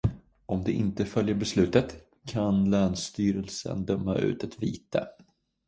Om 0.45 0.63
du 0.63 0.71
inte 0.71 1.05
följer 1.05 1.35
beslutet 1.35 1.97
kan 2.25 2.69
länsstyrelsen 2.71 3.85
döma 3.85 4.15
ut 4.17 4.43
ett 4.43 4.63
vite. 4.63 5.07